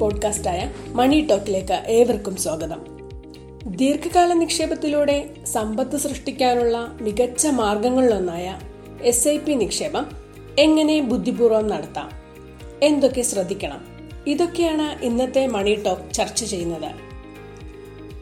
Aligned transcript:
Business 0.00 0.48
ആയ 0.48 0.70
മണി 0.86 1.26
ടോക്കിലേക്ക് 1.30 1.82
ഏവർക്കും 1.88 2.36
സ്വാഗതം. 2.36 2.80
ദീർഘകാല 3.66 4.32
നിക്ഷേപത്തിലൂടെ 4.32 5.30
സമ്പത്ത് 5.52 5.96
സൃഷ്ടിക്കാനുള്ള 5.96 6.96
മികച്ച 7.00 7.46
മാർഗങ്ങളിലൊന്നായ 7.46 8.60
എസ് 9.02 9.28
ഐ 9.28 9.38
പി 9.38 9.52
നിക്ഷേപം 9.52 10.06
എങ്ങനെ 10.58 11.00
ബുദ്ധിപൂർവം 11.00 11.68
നടത്താം? 11.68 12.10
എന്തൊക്കെ 12.82 13.22
ശ്രദ്ധിക്കണം? 13.22 13.86
ഇതൊക്കെയാണ് 14.26 15.04
ഇന്നത്തെ 15.04 15.46
മണി 15.46 15.74
ടോക്ക് 15.86 16.14
ചർച്ച 16.14 16.44
ചെയ്യുന്നത്. 16.44 16.94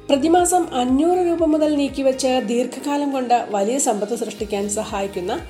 പ്രതിമാസം 0.09 0.75
അഞ്ഞൂറ് 0.75 1.19
രൂപ 1.19 1.45
മുതൽ 1.45 1.75
നീക്കിവെച്ച് 1.75 2.41
ദീർഘകാലം 2.47 3.13
കൊണ്ട് 3.13 3.47
വലിയ 3.51 3.79
സമ്പത്ത് 3.79 4.15
സൃഷ്ടിക്കാൻ 4.15 4.71
സഹായിക്കുന്ന 4.71 5.41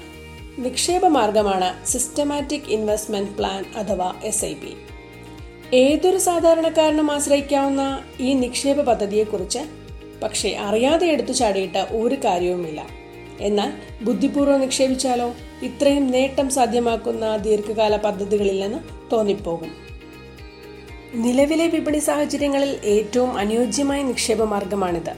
നിക്ഷേപ 0.59 1.07
മാർഗമാണ് 1.07 1.87
സിസ്റ്റമാറ്റിക് 1.87 2.71
ഇൻവെസ്റ്റ്മെന്റ് 2.71 3.31
പ്ലാൻ 3.31 3.65
അഥവാ 3.77 4.15
എസ് 4.25 4.45
ഐ 4.45 4.55
പി 4.55 4.75
ഏതൊരു 5.75 6.19
സാധാരണക്കാരനും 6.19 7.11
ആശ്രയിക്കാവുന്ന 7.11 8.03
ഈ 8.21 8.35
നിക്ഷേപ 8.35 8.81
പദ്ധതിയെക്കുറിച്ച് 8.81 9.59
പക്ഷേ 10.23 10.51
അറിയാതെ 10.53 11.07
എടുത്തു 11.07 11.33
ചാടിയിട്ട് 11.33 11.79
ഒരു 11.79 12.15
കാര്യവുമില്ല. 12.25 12.87
എന്നാൽ 13.41 13.73
ബുദ്ധിപൂർവം 14.03 14.61
നിക്ഷേപിച്ചാലോ? 14.61 15.35
ഇത്രയും 15.63 16.07
നേട്ടം 16.07 16.51
സാധ്യമാക്കുന്ന 16.51 17.37
ദീർഘകാല 17.37 17.97
പദ്ധതികളില്ലെന്ന് 17.97 18.79
തോന്നിപ്പോകും. 19.13 19.73
നിലവിലെ 21.15 21.67
വിപണി 21.67 21.99
സാഹചര്യങ്ങളിൽ 21.99 22.77
ഏറ്റവും 22.85 23.39
അനുയോജ്യമായ 23.39 24.03
നിക്ഷേപ 24.03 24.43
മാർഗമാണിത്. 24.43 25.13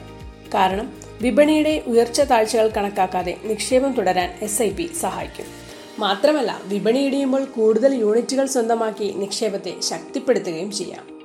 കാരണം 0.55 0.92
വിപണിയുടെ 1.23 1.83
ഉയർച്ച 1.86 2.20
താഴ്ചകൾ 2.20 2.69
കണക്കാക്കാതെ 2.69 3.36
നിക്ഷേപം 3.45 3.92
തുടരാൻ 3.92 4.38
എസ് 4.42 4.59
സഹായിക്കും. 5.00 5.66
മാത്രമല്ല 5.98 6.61
വിപണി 6.64 6.98
ഇടിയുമ്പോൾ 6.98 7.44
കൂടുതൽ 7.44 7.94
യൂണിറ്റുകൾ 7.94 8.47
സ്വന്തമാക്കി 8.47 9.12
നിക്ഷേപത്തെ 9.16 9.80
ശക്തിപ്പെടുത്തുകയും 9.80 10.72
ചെയ്യാം. 10.72 11.20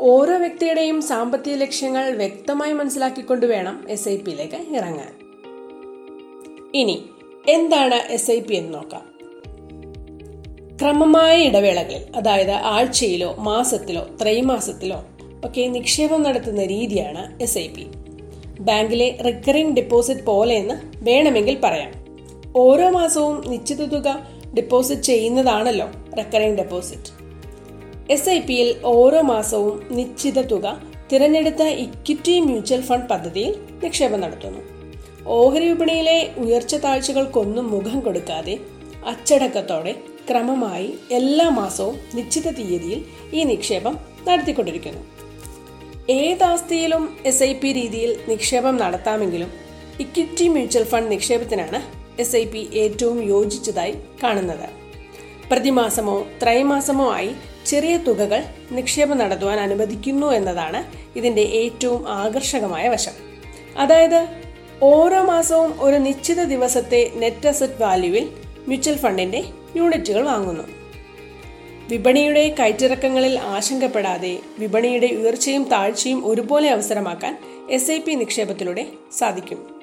ഓരോ 0.00 0.38
വ്യക്തിയുടെയും 0.38 1.02
സാമ്പത്തിക 1.02 1.54
ലക്ഷ്യങ്ങൾ 1.54 2.10
വ്യക്തമായി 2.10 2.72
മനസ്സിലാക്കിക്കൊണ്ട് 2.72 3.46
വേണം 3.46 3.86
എസ് 3.88 4.08
ഐ 4.08 4.16
പിയിലേക്ക് 4.16 4.54
ഇറങ്ങാൻ. 4.54 5.12
ഇനി 6.74 7.04
എന്താണ് 7.48 7.94
എസ് 7.94 8.30
ഐ 8.30 8.40
പി 8.40 8.54
എന്ന് 8.54 8.74
നോക്കാം. 8.74 9.10
ക്രമമായ 10.78 11.42
ഇടവേളകളിൽ 11.42 12.16
അതായത് 12.16 12.50
ആഴ്ചയിലോ 12.50 13.34
മാസത്തിലോ 13.38 14.06
ത്രൈമാസത്തിലോ 14.22 15.04
ഒക്കെ 15.44 15.62
നിക്ഷേപം 15.62 16.22
നടത്തുന്ന 16.22 16.64
രീതിയാണ് 16.64 17.42
എസ് 17.42 17.58
ഐ 17.58 17.68
പി 17.68 17.86
ബാങ്കിലെ 18.60 19.18
റിക്കറിംഗ് 19.26 19.76
ഡെപ്പോസിറ്റ് 19.76 20.26
പോലെയെന്ന് 20.26 20.74
വേണമെങ്കിൽ 20.96 21.58
പറയാം. 21.64 21.99
ഓരോ 22.56 22.90
മാസവും 22.90 23.50
നിശ്ചിത 23.50 23.84
തുക 23.84 24.26
ഡെപ്പോസിറ്റ് 24.54 25.02
ചെയ്യുന്നതാണല്ലോ 25.02 25.88
റെക്കറിംഗ് 26.18 26.56
ഡെപ്പോസിറ്റ് 26.56 27.10
എസ് 28.10 28.30
ഐ 28.30 28.38
പിയിൽ 28.38 28.76
ഓരോ 28.84 29.22
മാസവും 29.22 29.80
നിശ്ചിത 29.90 30.40
തുക 30.40 30.82
തിരഞ്ഞെടുത്ത 31.12 31.62
ഇക്വിറ്റി 31.62 32.40
മ്യൂച്വൽ 32.40 32.80
ഫണ്ട് 32.80 33.08
പദ്ധതിയിൽ 33.08 33.58
നിക്ഷേപം 33.82 34.20
നടത്തുന്നു. 34.20 34.60
ഓഹരി 35.26 35.68
വിപണിയിലെ 35.68 36.34
ഉയർച്ച 36.38 36.74
താഴ്ചകൾക്കൊന്നും 36.74 37.70
മുഖം 37.70 38.00
കൊടുക്കാതെ 38.00 38.58
അച്ചടക്കത്തോടെ 39.06 39.92
ക്രമമായി 40.30 40.94
എല്ലാ 41.10 41.48
മാസവും 41.48 41.96
നിശ്ചിത 42.14 42.50
തീയതിയിൽ 42.50 43.04
ഈ 43.32 43.44
നിക്ഷേപം 43.44 43.98
നടത്തിക്കൊണ്ടിരിക്കുന്നു. 44.28 45.00
ഏത് 46.10 46.44
ആസ്തിയിലും 46.44 47.18
എസ് 47.26 47.42
ഐ 47.42 47.52
പി 47.52 47.72
രീതിയിൽ 47.72 48.18
നിക്ഷേപം 48.28 48.76
നടത്താമെങ്കിലും 48.76 49.50
ഇക്വിറ്റി 50.00 50.48
മ്യൂച്വൽ 50.48 50.84
ഫണ്ട് 50.84 51.10
നിക്ഷേപത്തിനാണ് 51.10 51.80
എസ് 52.20 52.36
ഐ 52.36 52.44
പി 52.44 52.68
ഏറ്റവും 52.74 53.22
യോജിച്ചതായി 53.22 53.94
കാണുന്നത്. 54.22 54.68
പ്രതിമാസമോ 55.50 56.26
ത്രൈമാസമോ 56.42 57.12
ആയി 57.12 57.34
ചെറിയ 57.66 57.96
തുകകൾ 57.96 58.44
നിക്ഷേപം 58.70 59.18
നടത്തുവാൻ 59.18 59.60
അനുവദിക്കുന്നു 59.60 60.26
എന്നതാണ് 60.26 60.92
ഇതിന്റെ 61.18 61.42
ഏറ്റവും 61.42 62.08
ആകർഷകമായ 62.08 62.88
വശം. 62.88 63.12
അതായത് 63.78 64.26
ഓരോ 64.82 65.22
മാസവും 65.22 65.82
ഒരു 65.82 65.96
നിശ്ചിത 65.96 66.44
ദിവസത്തെ 66.44 67.10
നെറ്റ് 67.14 67.48
അസറ്റ് 67.48 67.82
വാല്യൂവിൽ 67.82 68.28
മ്യൂച്വൽ 68.68 68.96
ഫണ്ടിന്റെ 68.96 69.44
യൂണിറ്റുകൾ 69.76 70.24
വാങ്ങുന്നു. 70.24 70.64
വിപണിയുടെ 71.88 72.54
കയറ്റിറക്കങ്ങളിൽ 72.58 73.38
ആശങ്കപ്പെടാതെ 73.38 74.38
വിപണിയുടെ 74.58 75.06
ഉയർച്ചയും 75.06 75.64
താഴ്ചയും 75.64 76.26
ഒരുപോലെ 76.26 76.70
അവസരമാക്കാൻ 76.70 77.38
എസ് 77.70 77.90
ഐ 77.90 77.98
പി 77.98 78.12
നിക്ഷേപത്തിലൂടെ 78.12 78.86
സാധിക്കും. 79.18 79.79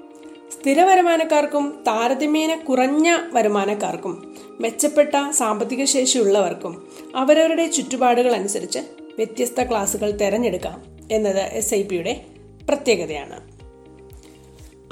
സ്ഥിര 0.54 0.84
വരുമാനക്കാർക്കും 0.84 1.84
താരതമ്യേന 1.88 2.56
കുറഞ്ഞ 2.56 3.18
വരുമാനക്കാർക്കും 3.34 4.36
മെച്ചപ്പെട്ട 4.60 5.32
സാമ്പത്തിക 5.32 5.84
ശേഷിയുള്ളവർക്കും 5.84 6.88
അവരവരുടെ 7.16 7.68
ചുറ്റുപാടുകൾ 7.68 8.32
അനുസരിച്ച് 8.32 8.80
വ്യത്യസ്ത 9.18 9.64
ക്ലാസുകൾ 9.64 10.12
തിരഞ്ഞെടുക്കാം 10.12 10.84
എന്നത് 11.12 11.40
എസ് 11.40 11.74
ഐ 11.74 11.84
പിയുടെ 11.84 12.26
പ്രത്യേകതയാണ്. 12.70 13.48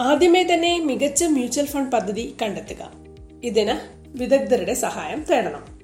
ആദ്യമേ 0.01 0.43
തന്നെ 0.43 0.79
മികച്ച 0.79 1.23
മ്യൂച്വൽ 1.23 1.65
ഫണ്ട് 1.65 1.91
പദ്ധതി 1.91 2.35
കണ്ടെത്തുക. 2.41 2.91
ഇതിന് 3.43 3.75
വിദഗ്ധരുടെ 4.07 4.73
സഹായം 4.73 5.23
തേടണം. 5.23 5.79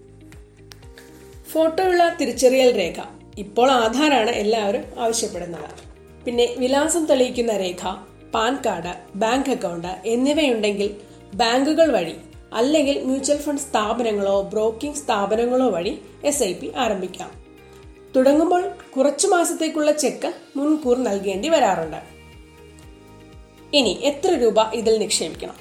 ഫോട്ടോയുള്ള 1.52 2.18
തിരിച്ചറിയൽ 2.22 2.78
രേഖ. 2.78 3.04
ഇപ്പോൾ 3.38 3.72
ആധാറാണ് 3.72 4.30
എല്ലാവരും 4.30 4.84
ആവശ്യപ്പെടുന്നത്. 5.00 5.70
പിന്നെ 6.26 6.56
വിലാസം 6.58 7.06
തെളിയിക്കുന്ന 7.06 7.58
രേഖ 7.58 8.11
പാൻ 8.34 8.58
കാർഡ് 8.66 9.18
ബാങ്ക് 9.18 9.50
അക്കൗണ്ട് 9.50 10.02
എന്നിവയുണ്ടെങ്കിൽ 10.06 10.96
ബാങ്കുകൾ 11.34 11.92
വഴി 11.92 12.16
അല്ലെങ്കിൽ 12.53 13.03
മ്യൂച്വൽ 13.03 13.38
ഫണ്ട് 13.38 13.62
സ്ഥാപനങ്ങളോ 13.62 14.42
ബ്രോക്കിംഗ് 14.42 14.96
സ്ഥാപനങ്ങളോ 14.96 15.69
വഴി 15.69 16.02
എസ് 16.24 16.44
ഐ 16.44 16.53
പി 16.53 16.72
ആരംഭിക്കാം. 16.78 17.31
തുടങ്ങുമ്പോൾ 18.16 18.64
കുറച്ചു 18.97 19.28
മാസത്തേക്കുള്ള 19.28 19.92
ചെക്ക് 19.92 20.34
മുൻകൂർ 20.56 20.97
നൽകേണ്ടി 20.97 21.50
വരാറുണ്ട്. 21.50 22.02
ഇനി 23.74 24.00
എത്ര 24.03 24.34
രൂപ 24.34 24.62
ഇതിൽ 24.74 24.98
നിക്ഷേപിക്കണം? 24.98 25.56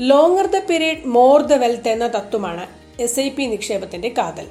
Longer 0.00 0.46
the 0.46 0.58
period 0.58 1.06
more 1.06 1.42
the 1.42 1.52
wealth 1.52 1.88
എന്ന 1.88 2.06
തത്വമാണ് 2.06 2.66
എസ് 3.02 3.20
ഐ 3.20 3.28
പി 3.28 3.42
നിക്ഷേപത്തിന്റെ 3.42 4.14
കാതൽ. 4.18 4.46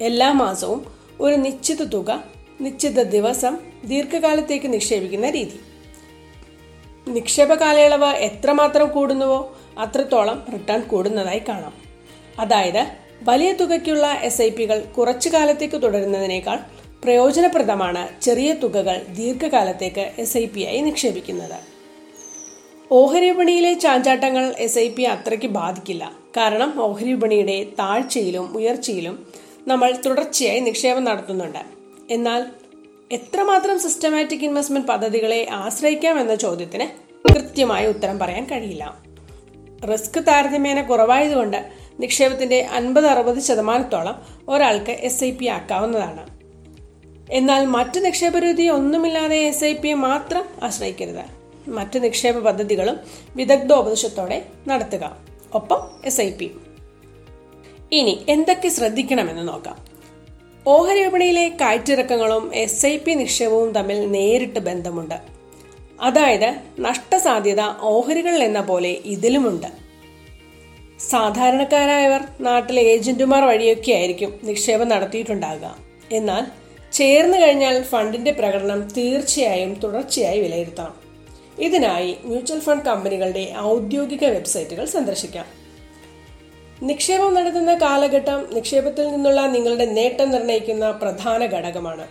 എല്ലാ 0.00 0.32
മാസവും 0.32 0.86
ഒരു 1.20 1.34
നിശ്ചിത 1.34 1.82
തുക 1.82 2.24
നിശ്ചിത 2.60 3.02
ദിവസം 3.02 3.58
ദീർഘകാലത്തേക്ക് 3.84 4.72
നിക്ഷേപിക്കുന്ന 4.72 5.30
രീതി. 5.30 5.60
നിക്ഷേപ 7.12 7.54
കാലയളവ് 7.54 8.10
എത്രമാത്രം 8.28 8.88
കൂടുന്നുവോ 8.88 9.56
അത്രത്തോളം 9.78 10.44
റിട്ടേൺ 10.52 10.80
കൂടുന്നതായി 10.80 11.42
കാണാം. 11.48 11.74
അതായത് 12.40 12.86
വലിയ 13.22 13.52
തുകയ്ക്കുള്ള 13.52 14.06
എസ് 14.06 14.42
ഐ 14.42 14.48
പികൾ 14.48 14.80
കുറച്ചു 14.80 15.28
കാലത്തേക്ക് 15.28 15.82
തുടരുന്നതിനേക്കാൾ 15.82 16.58
പ്രയോജനപ്രദമാണ് 17.04 18.22
ചെറിയ 18.22 18.52
തുകകൾ 18.52 19.02
ദീർഘകാലത്തേക്ക് 19.18 20.12
എസ് 20.18 20.38
ഐ 20.38 20.44
പി 20.44 20.60
ആയി 20.60 20.80
നിക്ഷേപിക്കുന്നത്. 20.80 21.58
ഓഹരി 22.92 23.28
വിപണിയിലെ 23.28 23.72
ചാഞ്ചാട്ടങ്ങൾ 23.72 24.54
എസ് 24.58 24.78
ഐ 24.78 24.88
പി 24.88 25.02
അത്രയ്ക്ക് 25.02 25.46
ബാധിക്കില്ല. 25.46 26.12
കാരണം 26.36 26.82
ഓഹരി 26.82 27.12
വിപണിയുടെ 27.12 27.66
താഴ്ചയിലും 27.78 28.56
ഉയർച്ചയിലും 28.56 29.26
നമ്മൾ 29.68 29.98
തുടർച്ചയായി 30.06 30.60
നിക്ഷേപം 30.60 31.04
നടത്തുന്നുണ്ട്. 31.04 31.62
എന്നാൽ 32.10 32.46
എത്രമാത്രം 33.12 33.80
സിസ്റ്റമാറ്റിക് 33.80 34.44
ഇൻവെസ്റ്റ്മെന്റ് 34.44 34.88
പദ്ധതികളെ 34.88 35.46
ആശ്രയിക്കാം 35.52 36.20
എന്ന 36.20 36.34
ചോദ്യത്തിന് 36.34 37.01
കൃത്യമായ 37.24 37.86
ഉത്തരം 37.86 38.18
പറയാൻ 38.18 38.44
കഴിയില്ല. 38.44 38.98
റിസ്ക് 39.92 40.26
താരതമ്യേന 40.26 40.82
കുറവായതുകൊണ്ട് 40.82 41.70
നിക്ഷേപത്തിന്റെ 42.00 42.60
അൻപത് 42.62 43.06
അറുപത് 43.06 43.40
ശതമാനത്തോളം 43.40 44.22
ഒരാൾക്ക് 44.48 44.90
എസ് 44.90 45.24
ഐ 45.24 45.30
പി 45.30 45.46
ആക്കാവുന്നതാണ്. 45.46 46.26
എന്നാൽ 47.30 47.64
മറ്റ് 47.64 48.04
നിക്ഷേപ 48.04 48.38
രീതി 48.38 48.68
ഒന്നുമില്ലാതെ 48.68 49.36
എസ് 49.36 49.64
ഐ 49.64 49.72
പിയെ 49.72 49.94
മാത്രം 49.94 50.44
ആശ്രയിക്കരുത്. 50.62 51.24
മറ്റ് 51.68 52.04
നിക്ഷേപ 52.04 52.38
പദ്ധതികളും 52.38 52.96
വിദഗ്ധോപദേശത്തോടെ 53.36 54.46
നടത്തുക. 54.68 55.16
ഒപ്പം 55.54 55.90
എസ് 56.04 56.20
ഐ 56.20 56.30
പി 56.30 56.50
ഇനി 57.92 58.24
എന്തൊക്കെ 58.28 58.68
ശ്രദ്ധിക്കണമെന്ന് 58.68 59.48
നോക്കാം. 59.48 59.78
ഓഹരി 60.66 61.04
വിപണിയിലെ 61.04 61.48
കയറ്റിറക്കങ്ങളും 61.48 62.54
എസ് 62.54 62.86
ഐ 62.86 62.98
പി 62.98 63.12
നിക്ഷേപവും 63.12 63.72
തമ്മിൽ 63.72 64.10
നേരിട്ട് 64.10 64.58
ബന്ധമുണ്ട്. 64.58 65.41
അതായത് 66.02 66.56
നഷ്ടസാധ്യത 66.78 67.60
ഓഹരികൾ 67.80 68.42
എന്ന 68.42 68.60
പോലെ 68.60 68.98
ഇതിലുമുണ്ട്. 69.04 69.66
സാധാരണക്കാരായവർ 71.10 72.24
നാട്ടിലെ 72.40 72.82
ഏജന്റുമാർ 72.82 73.44
വഴിയൊക്കെ 73.44 73.92
ആയിരിക്കും 73.92 74.40
നിക്ഷേപം 74.44 74.88
നടത്തിയിട്ടുണ്ടാകുക 74.88 75.76
എന്നാൽ 76.12 76.46
ചേർന്ന് 76.92 77.38
കഴിഞ്ഞാൽ 77.38 77.82
ഫണ്ടിന്റെ 77.82 78.30
പ്രകടനം 78.30 78.80
തീർച്ചയായും 78.88 79.74
തുടർച്ചയായി 79.74 80.40
വിലയിരുത്താം. 80.40 80.94
ഇതിനായി 81.58 82.16
മ്യൂച്വൽ 82.24 82.60
ഫണ്ട് 82.60 82.84
കമ്പനികളുടെ 82.84 83.54
ഔദ്യോഗിക 83.58 84.24
വെബ്സൈറ്റുകൾ 84.24 84.84
സന്ദർശിക്കാം. 84.84 85.44
നിക്ഷേപം 86.82 87.34
നടത്തുന്ന 87.34 87.74
കാലഘട്ടം 87.74 88.46
നിക്ഷേപത്തിൽ 88.54 89.08
നിന്നുള്ള 89.08 89.40
നിങ്ങളുടെ 89.40 89.84
നേട്ടം 89.84 90.30
നിർണയിക്കുന്ന 90.30 90.90
പ്രധാന 90.90 91.46
ഘടകമാണ്. 91.46 92.06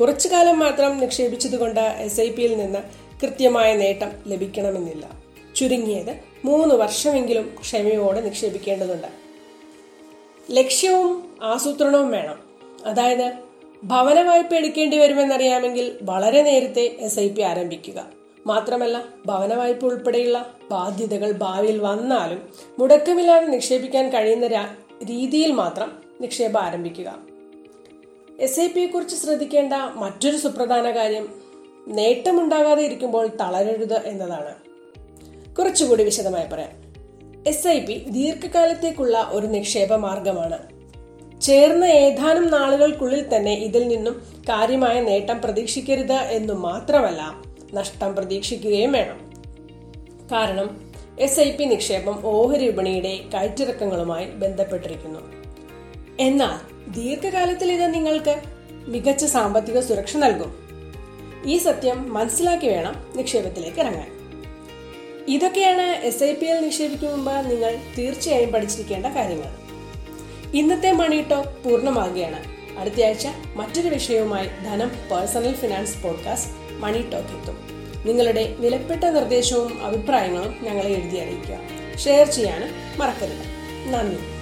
കുറച്ചു 0.00 0.28
കാലം 0.28 0.58
മാത്രം 0.58 0.98
നിക്ഷേപിച്ചതുകൊണ്ട് 0.98 1.80
എസ് 1.80 2.20
ഐ 2.20 2.30
പിയിൽ 2.30 2.56
നിന്ന് 2.56 3.05
കൃത്യമായ 3.22 3.76
നേട്ടം 3.76 4.10
ലഭിക്കണമെന്നില്ല. 4.26 5.10
ചുരുങ്ങിയത് 5.56 6.20
മൂന്ന് 6.44 6.74
വർഷമെങ്കിലും 6.74 7.56
ക്ഷമയോടെ 7.60 8.20
നിക്ഷേപിക്കേണ്ടതുണ്ട്. 8.20 9.06
ലക്ഷ്യവും 10.50 11.36
ആസൂത്രണവും 11.42 12.10
വേണം. 12.10 12.42
അതായത് 12.84 13.32
ഭവന 13.84 14.22
വായ്പ 14.22 14.54
എടുക്കേണ്ടി 14.54 14.98
വരുമെന്നറിയാമെങ്കിൽ 14.98 15.98
വളരെ 16.02 16.42
നേരത്തെ 16.42 16.96
എസ് 16.98 17.20
ഐ 17.20 17.28
പി 17.28 17.40
ആരംഭിക്കുക. 17.40 18.06
മാത്രമല്ല 18.46 19.04
ഭവന 19.26 19.54
വായ്പ 19.54 19.84
ഉൾപ്പെടെയുള്ള 19.84 20.54
ബാധ്യതകൾ 20.70 21.32
ഭാവിയിൽ 21.32 21.78
വന്നാലും 21.78 22.48
മുടക്കമില്ലാതെ 22.78 23.46
നിക്ഷേപിക്കാൻ 23.46 24.08
കഴിയുന്ന 24.08 24.46
രീതിയിൽ 25.04 25.52
മാത്രം 25.52 26.02
നിക്ഷേപം 26.20 26.60
ആരംഭിക്കുക. 26.60 27.18
എസ് 28.38 28.60
ഐ 28.60 28.66
പിയെ 28.66 28.86
കുറിച്ച് 28.86 29.16
ശ്രദ്ധിക്കേണ്ട 29.16 29.72
മറ്റൊരു 29.72 30.36
സുപ്രധാന 30.36 30.90
കാര്യം 30.90 31.45
നേട്ടമുണ്ടാകാതെ 31.88 32.82
ഇരിക്കുമ്പോൾ 32.82 33.26
തളരരുത് 33.26 34.06
എന്നതാണ്. 34.06 34.54
കുറച്ചുകൂടി 35.54 36.04
വിശദമായി 36.04 36.46
പറയാം. 36.46 36.86
എസ് 37.46 37.68
ഐ 37.68 37.80
പി 37.80 38.06
ദീർഘകാലത്തേക്കുള്ള 38.08 39.28
ഒരു 39.32 39.46
നിക്ഷേപ 39.46 39.94
മാർഗമാണ്. 39.94 40.58
ചേർന്ന 41.40 41.84
ഏതാനും 41.84 42.50
നാളുകൾക്കുള്ളിൽ 42.50 43.36
തന്നെ 43.36 43.54
ഇതിൽ 43.54 43.88
നിന്നും 43.88 44.22
കാര്യമായ 44.48 45.00
നേട്ടം 45.00 45.42
പ്രതീക്ഷിക്കരുത് 45.42 46.12
എന്നു 46.12 46.54
മാത്രമല്ല 46.54 47.42
നഷ്ടം 47.74 48.14
പ്രതീക്ഷിക്കുകയും 48.14 48.92
വേണം. 48.92 49.32
കാരണം 50.32 50.92
എസ് 51.20 51.40
ഐ 51.40 51.50
പി 51.50 51.64
നിക്ഷേപം 51.64 52.26
ഓഹരി 52.26 52.66
വിപണിയുടെ 52.66 53.20
കയറ്റിറക്കങ്ങളുമായി 53.34 54.26
ബന്ധപ്പെട്ടിരിക്കുന്നു. 54.26 55.20
എന്നാൽ 56.20 56.76
ദീർഘകാലത്തിൽ 56.92 57.72
ഇത് 57.72 57.94
നിങ്ങൾക്ക് 57.94 58.42
മികച്ച 58.86 59.24
സാമ്പത്തിക 59.24 59.80
സുരക്ഷ 59.80 60.16
നൽകും. 60.16 60.65
ഈ 61.46 61.58
സത്യം 61.58 62.14
മനസ്സിലാക്കി 62.14 62.66
വേണം 62.66 63.06
നിക്ഷേപത്തിലേക്ക് 63.16 63.78
ഇറങ്ങാൻ. 63.78 64.16
ഇതൊക്കെയാണ് 65.28 65.80
എസ് 65.80 66.24
ഐ 66.24 66.32
പി 66.32 66.46
എൽ 66.46 66.60
നിക്ഷേപിക്കും 66.60 67.10
മുമ്പ് 67.10 67.50
നിങ്ങൾ 67.50 67.78
തീർച്ചയായും 67.98 68.52
പഠിച്ചിരിക്കേണ്ട 68.52 69.06
കാര്യങ്ങൾ. 69.06 69.66
ഇന്നത്തെ 70.54 70.92
മണി 70.92 71.24
ടോക്ക് 71.30 71.48
പൂർണമാകുകയാണ് 71.48 72.44
അടുത്തയാഴ്ച 72.78 73.28
മറ്റൊരു 73.54 73.88
വിഷയവുമായി 73.88 74.46
Dhanam 74.46 74.88
personal 74.88 75.54
finance 75.54 76.02
podcast 76.02 76.52
money 76.80 76.98
talk 76.98 77.38
എത്തും. 77.38 77.58
നിങ്ങളുടെ 78.06 78.56
വിലപ്പെട്ട 78.58 79.04
നിർദ്ദേശവും 79.04 79.84
അഭിപ്രായങ്ങളും 79.84 80.56
ഞങ്ങളെ 80.62 80.88
എഴുതി 80.88 81.16
അറിയിക്കുക. 81.16 81.58
ഷെയർ 81.98 82.26
ചെയ്യാനും 82.26 82.68
മറക്കരുത്. 82.96 83.42
നന്ദി. 83.94 84.35